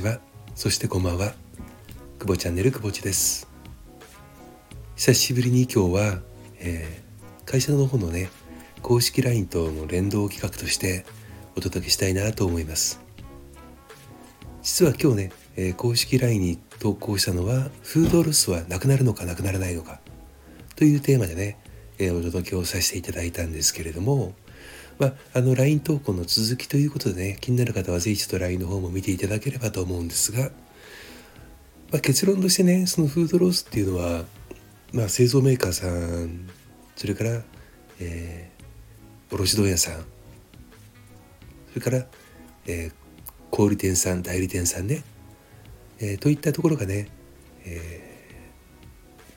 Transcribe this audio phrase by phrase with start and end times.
[0.00, 0.18] ちは。
[0.54, 1.34] そしてこんばんは。
[2.18, 3.48] 久保チャンネル久保地です。
[4.96, 6.20] 久しぶりに今日は、
[6.58, 8.30] えー、会社の方のね
[8.82, 11.04] 公式 LINE との連動企画として
[11.54, 13.00] お届けしたいなと思います。
[14.62, 20.00] 実は今日ね、えー、公式 LINE に投稿したのはフードロスはなくなるのかなくならないのか
[20.76, 21.58] というテーマでね、
[21.98, 24.32] えー、お届けをさせていただいたんですけれども
[25.00, 30.50] まあ、あの LINE 投稿の続きということでね気になる方はぜひちょっと LINE の方も見ていただければと思うんですが、
[31.90, 34.24] まあ、結論としてねそのフードロスっていうのは、
[34.92, 36.50] まあ、製造メーカーさん
[36.96, 37.42] それから、
[37.98, 42.04] えー、卸問屋さんそれから、
[42.66, 42.92] えー、
[43.50, 45.02] 小売店さん代理店さんね、
[45.98, 47.08] えー、といったところがね、
[47.64, 48.42] え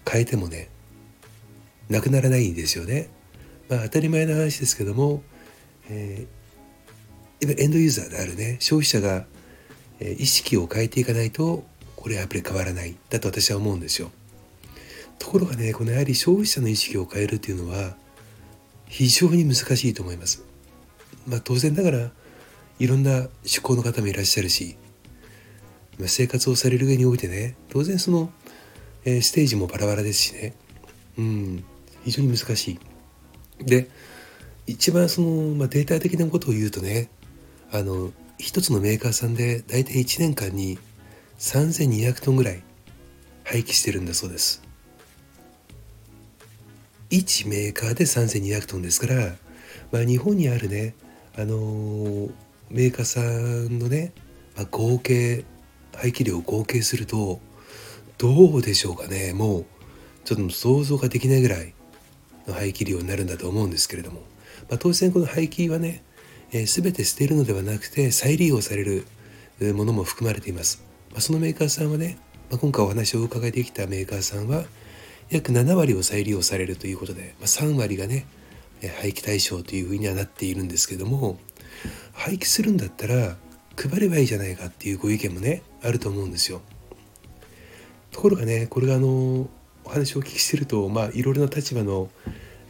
[0.04, 0.68] ー、変えてもね
[1.88, 3.10] なくならないんですよね。
[3.70, 5.22] まあ、当たり前の話ですけども
[5.90, 9.26] えー、エンドユーザーであるね消費者が、
[10.00, 11.64] えー、意識を変えていかないと
[11.96, 14.12] これはやっぱり変わらないだと私は思うんですよ。
[15.20, 17.96] ところがねこのやはり消費者の意識を変えるっていうのは
[18.90, 20.44] 非常に難しいと思います。
[21.28, 22.12] まあ、当然ながら
[22.80, 24.76] いろんな趣向の方もいらっしゃるし、
[25.98, 28.32] まあ、生活をされる上においてね当然その、
[29.06, 30.54] えー、ステージもバラバラですしね
[31.18, 31.64] うん
[32.04, 32.80] 非常に難しい。
[33.64, 33.90] で
[34.66, 37.10] 一番その、まあ、データ的なことを言うとね
[37.72, 40.78] あの一つのメーカーさんで大体1年間に
[41.40, 42.64] 3200トンぐらい
[43.44, 44.64] 廃棄してるんだそうです。
[47.10, 49.36] 1メーカーで3200トンですから、
[49.92, 50.96] まあ、日本にあるね
[51.38, 52.32] あのー、
[52.72, 54.14] メーカーさんのね、
[54.56, 55.46] まあ、合計
[55.96, 57.40] 廃棄量を合計すると
[58.18, 59.66] どうでしょうかねもう
[60.26, 61.76] ちょっと想像ができないぐらい
[62.48, 64.33] の廃棄量になるんだと思うんですけれども。
[64.70, 66.04] まあ、当然この廃棄はね、
[66.52, 69.06] えー、全て捨てるのではなくて再利用される
[69.74, 70.84] ものも含まれています。
[71.12, 72.18] まあ、そのメーカーさんはね、
[72.50, 74.66] まあ、今回お話をお伺いできたメーカーさんは
[75.30, 78.26] 約7割を再利用されるということで、まあ、3割がね
[79.00, 81.38] 廃棄対象というふうにはなっているんですけども
[82.14, 83.38] 廃棄するんだったら
[83.78, 86.62] 配ればいいじゃないかっていうご意見もねあると思うんですよ。
[88.12, 89.50] ところがねこれがあの
[89.84, 92.10] お話をお聞きしてるとまあいろいろな立場の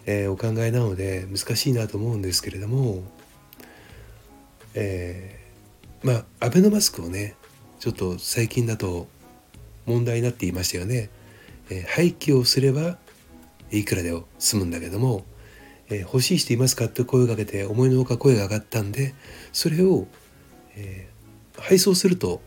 [0.05, 3.03] えー、お考えなので難しいなと思うんですけれども、
[4.73, 7.35] えー、まあアベノマスクをね
[7.79, 9.07] ちょっと最近だと
[9.85, 11.09] 問題になっていましたよね。
[11.69, 12.97] えー、廃棄をすれば
[13.71, 15.25] いくらで済むんだけども、
[15.89, 19.15] えー、欲しい人いますかって声をかけて思いのほか声が上がったんで
[19.51, 20.07] それを、
[20.75, 22.41] えー、配送すると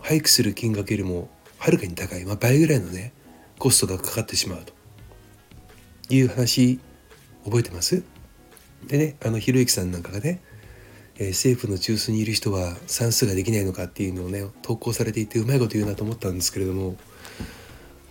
[0.00, 3.12] 廃棄する金額よりもはるかに高い、まあ、倍ぐらいのね
[3.58, 4.72] コストがかかってしまうと
[6.12, 6.80] いう話
[7.44, 8.02] 覚えてます？
[8.86, 10.42] でねあのひろゆきさんなんかがね、
[11.16, 16.96] えー、政府の中枢にいる人は算数ができないのかっていうのをね投稿されていてうまいこと言うなと思ったんですけれども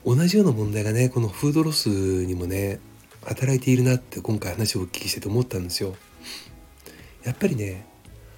[0.06, 2.80] 同じような問題がねこのフードロスにもね
[3.24, 5.96] 働いているなって今回話をお聞きしてて思ったんですよ。
[7.24, 7.86] やっぱりね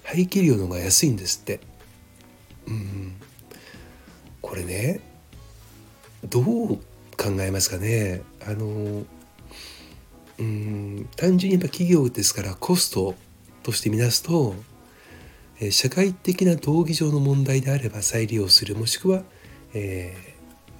[0.02, 1.60] 廃棄量の方が安いんですって。
[2.66, 3.14] うん
[4.42, 5.00] これね
[6.28, 6.44] どう
[7.16, 8.22] 考えますかね？
[8.46, 9.04] あの
[10.38, 13.14] うん単純にやっぱ企業ですからコスト
[13.62, 14.54] として見なすと、
[15.60, 19.22] え社会的な道義上の問題であれば再利用するもしくは、
[19.72, 20.14] え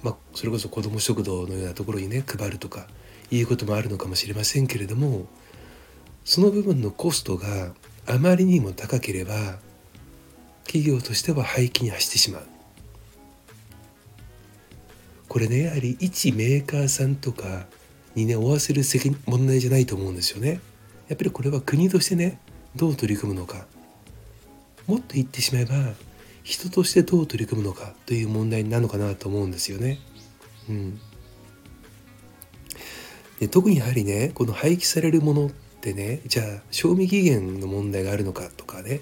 [0.03, 2.87] ー、まあ、それこそ子ども食堂のようなところにね配るとか
[3.31, 5.27] いうこともあるのかもしれませんけれども
[6.23, 7.73] その部分のコストが
[8.05, 9.57] あまりにも高ければ
[10.65, 12.47] 企業としては廃棄に走ってしまう。
[15.27, 17.65] これねやはり一メーカーさんとか
[18.15, 20.59] にね負わせる責任問題じゃないと思うんですよね。
[21.07, 22.39] やっぱりこれは国としてね
[22.75, 23.67] どう取り組むのか
[24.87, 25.75] もっと言ってしまえば
[26.43, 29.99] 人としてどう取り組むのかという問題なのかなと思うんですよね。
[30.69, 30.99] うん、
[33.39, 35.49] で特にやはりねこの廃棄されるものっ
[35.81, 39.01] てねじゃあ賞味期限の問題があるのかとかね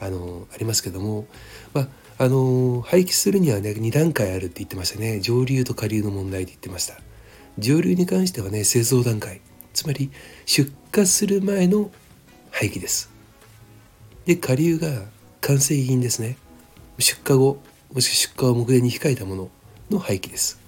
[0.00, 1.26] あのありますけども、
[1.74, 6.94] まあ、あの廃棄するにはね2段階あるって言ってましたね上流と下流の問題って言ってました。
[7.58, 9.40] 上流に関してはね製造段階。
[9.74, 10.10] つまり
[10.44, 11.90] 出荷する前の
[12.50, 13.10] 廃棄です。
[14.24, 14.88] で下流が
[15.40, 16.36] 完成品ですね。
[16.98, 17.62] 出荷後
[17.92, 19.50] もしくは出荷を目前に控えたもの
[19.90, 20.60] の廃棄です。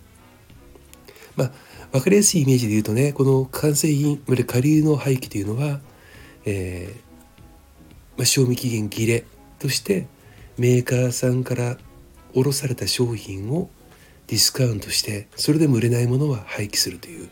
[1.36, 1.52] まあ
[1.92, 5.80] 分かりやすいイメージで言うとねこの完成品まで下流の廃棄というのは、
[6.44, 7.10] えー
[8.16, 9.24] まあ、賞味期限切れ
[9.58, 10.06] として
[10.56, 11.78] メーカーさんから
[12.34, 13.70] 卸された商品を
[14.30, 17.28] ディスカウントしてそれでも売れないものは廃棄するという。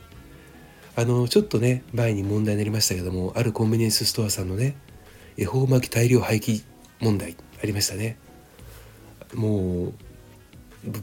[0.96, 4.76] あのちょっとね前に問題になりましたけどもあるコンビニエンスストアさんのね
[5.36, 6.64] 恵方巻き大量廃棄
[6.98, 8.18] 問題ありましたね。
[9.32, 9.92] もう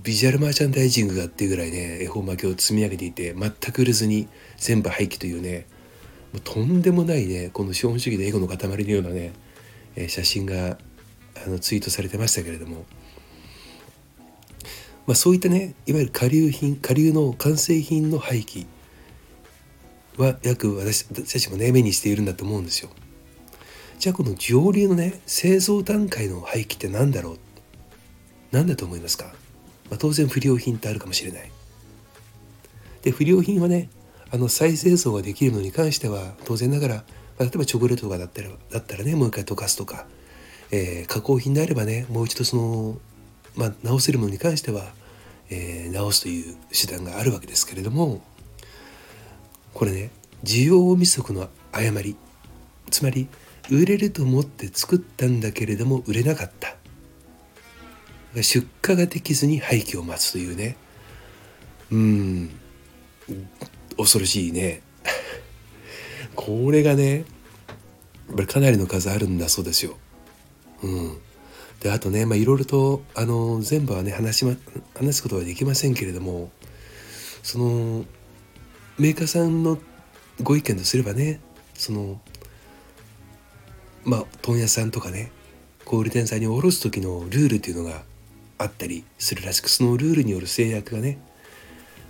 [0.03, 4.27] ビジュアルマーチャンダイジングがっていうぐらいね恵方巻きを積み上げていて全く売れずに
[4.57, 5.65] 全部廃棄というね
[6.33, 9.31] もうとんでもないねこの資本主義でエゴの塊のようなね、
[9.95, 10.77] え写真が
[11.45, 12.85] あのツイートされてましたけれども、
[15.07, 18.65] まあ、そういったねいわゆる下流品下流の完成品の廃棄
[20.17, 22.89] は約私たちもね目にしているんだと思うんですよ。
[23.99, 27.37] じゃあこの上流のね製造段階の廃棄って何だろう？
[28.51, 29.25] 何だと思いますか、
[29.89, 31.51] まあ、当然不良品ってあるかもしれない。
[33.03, 33.89] で不良品はね
[34.31, 37.01] あの再製造ができるのに関しては当然ながら、ま
[37.39, 40.07] あ、例えばチョコレートとかだったらだったらねもう一回溶かすとか、
[40.71, 42.97] えー、加工品であればねもう一度その、
[43.55, 44.93] まあ、直せるものに関しては、
[45.49, 48.21] えー、直すという手段があるわけですけれども
[49.73, 50.11] これね
[50.43, 52.15] 需要未足の誤り
[52.89, 53.27] つまり
[53.69, 56.75] 売れると思って作ったんだけれども売れなかった。
[58.41, 60.75] 出荷ができずに廃棄を待つというね。
[61.91, 62.49] うん。
[63.97, 64.81] 恐ろしいね。
[66.35, 67.25] これがね
[68.27, 69.97] やっぱりかなりの数あるんだそうですよ。
[70.83, 71.17] うん、
[71.79, 74.55] であとねいろいろとあの全部はね話し、ま、
[74.95, 76.49] 話すことはできませんけれども
[77.43, 78.05] その
[78.97, 79.77] メーカーさんの
[80.41, 81.39] ご意見とすればね
[81.73, 82.19] その
[84.03, 85.31] まあ問屋さんとかね
[85.85, 88.03] 小売店さんに卸す時のルールっていうのが
[88.57, 91.19] あったりするらしくそのルールによる制約がね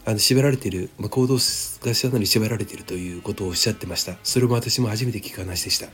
[0.06, 4.18] あの縛られている、まあ、行動がしなに縛られているということをおっしゃってました。
[4.24, 5.88] それも私も初めて聞く話でした。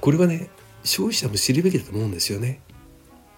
[0.00, 0.50] これはね
[0.84, 2.60] 消費者も知るべきだと思うんですよね。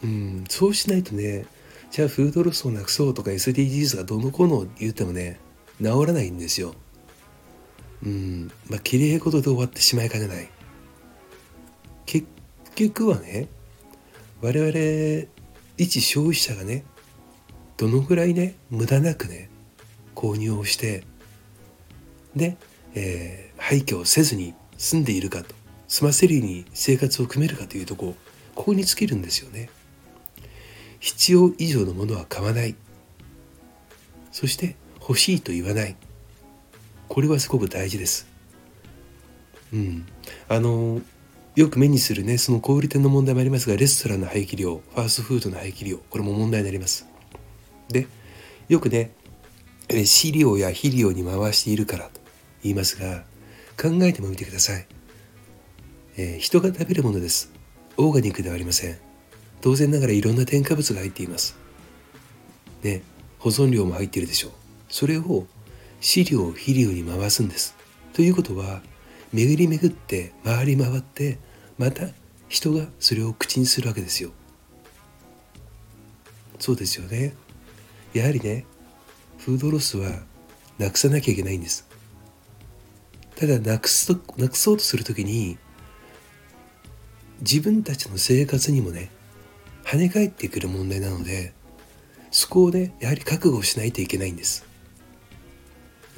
[0.03, 0.45] うん。
[0.49, 1.47] そうしないとね
[1.91, 5.39] じゃあフードロスをなくそうとか SDGs がどのこうの言ってもね
[5.81, 6.75] 治らないんですよ。
[8.05, 8.51] うん。
[8.69, 10.49] まあきれい事で終わってしまいかねない。
[12.05, 12.27] 結
[12.75, 13.49] 局はね
[14.43, 15.29] 我々
[15.79, 16.85] 一消費者がね
[17.77, 19.51] どのぐらいね無駄なくね
[20.15, 21.05] 購入をして
[22.35, 22.57] で、
[22.95, 25.55] えー、廃墟をせずに住んでいるかと。
[25.89, 28.15] 済ませるように生活を組めるかというとこ
[28.55, 29.71] ここに尽きるんですよね。
[31.01, 32.75] 必要以上のものは買わない。
[34.33, 35.97] そして欲しいと言わない。
[37.09, 38.27] これはすごく大事です。
[39.73, 40.07] うん。
[40.49, 41.01] あの
[41.55, 47.07] よく目にするねその小売店の問題もありますがレストランの廃棄量ファーストフードの廃棄量これも問題になります。
[47.89, 48.07] で
[48.69, 49.13] よくね
[49.89, 52.21] 飼料や肥料に回しているからと
[52.63, 53.23] 言いますが
[53.81, 54.87] 考えてもみてください、
[56.17, 57.53] えー、人が食べるものです。
[57.99, 58.99] オーガニックではありません。
[59.61, 61.57] 当然ながらいろんな添加物が入っています。
[62.83, 63.03] ね
[63.39, 64.53] 保存料も入っているでしょう。
[64.89, 65.47] それを
[66.01, 67.77] 飼料肥料に回すんです。
[68.13, 68.81] ということは
[69.33, 71.39] 巡り巡って回り回って
[71.79, 72.07] また
[72.49, 74.31] 人がそれを口にするわけですよ。
[76.59, 77.35] そうですよね。
[78.15, 78.65] やはりね
[79.39, 80.11] フードロスは
[80.79, 81.87] なくさなきゃいけないんです。
[83.35, 85.59] ただなくすとなくそうとする時に
[87.41, 89.11] 自分たちの生活にもね
[89.85, 91.53] 跳ね返ってくる問題なので
[92.31, 94.67] そこをねやはり覚悟しないといけないんです。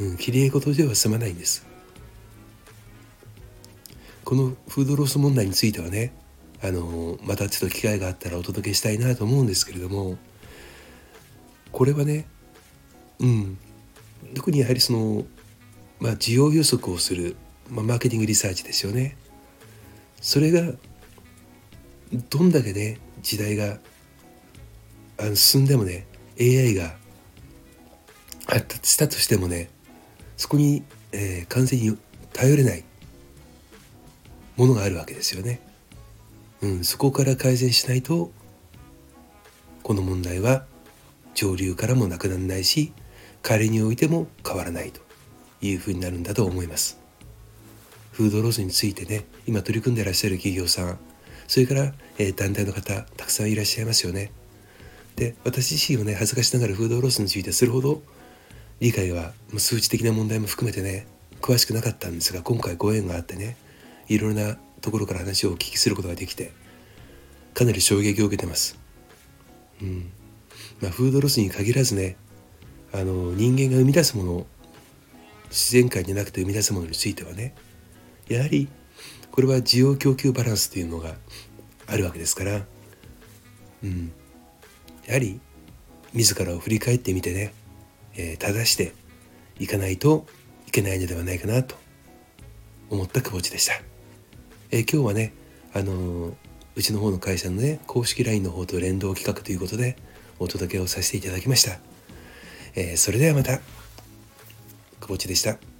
[0.00, 1.66] うんきれい事では済まないんです。
[4.24, 6.12] このフードロス問題についてはね
[6.62, 10.18] あのまたちょっと機会があったらお届けしたいなと思うんですけれども
[11.72, 12.26] これはね
[13.20, 13.58] うん
[14.34, 15.24] 特にやはりその、
[16.00, 17.36] まあ、需要予測をする、
[17.70, 19.16] まあ、マーケティングリサーチですよね。
[20.20, 20.72] それが
[22.30, 23.78] どんだけね時代が
[25.18, 26.06] あの進んでもね
[26.40, 26.94] AI が
[28.46, 29.68] 発達したとしてもね
[30.36, 31.98] そこに、えー、完全に
[32.32, 32.84] 頼れない
[34.56, 35.60] ものがあるわけですよね。
[36.60, 38.32] うん、そこから改善しないと
[39.82, 40.64] この問題は
[41.34, 42.92] 上流からもなくならないし
[43.42, 45.00] 仮においても変わらないと
[45.60, 46.98] いうふうになるんだと思います
[48.10, 50.98] フードロスについてね今取り組んでらっしゃる企業さん
[51.48, 54.30] それから、えー、団体の方たくさんいらっしゃいますよね
[55.16, 58.02] で私自身はね恥ずかしながらフードロスについてするほど
[58.78, 61.08] 理解は数値的な問題も含めてね
[61.40, 63.56] 詳しくなかったんですが今回ご縁があってね
[64.08, 66.52] いろいろなところから話をお聞きすることができて
[67.54, 68.78] かなり衝撃を受けてます。
[69.82, 70.10] うん
[70.80, 72.16] まあ、フードロスに限らずね
[72.92, 74.46] あの人間が生み出すもの
[75.50, 77.54] 自然界になくて生み出すものについてはね
[78.28, 78.68] やはり
[79.32, 81.14] これは需要供給バランスというのが
[81.86, 82.62] あるわけですから、
[83.82, 84.12] うん、
[85.06, 85.40] やはり
[86.12, 87.52] 自らを振り返ってみてね、
[88.16, 88.94] えー、正して
[89.58, 90.26] いかないと
[90.66, 91.76] いけないのではないかなと。
[92.90, 93.74] 思った久保地でした。
[94.70, 95.32] えー、今日はね、
[95.74, 96.34] あのー、
[96.74, 99.96] うちの方の会社のね公式 LINE の方と連動企画ということで
[100.38, 101.78] お届けをさせていただきました、
[102.76, 103.60] えー、それではまた。
[105.00, 105.77] 久保地でした。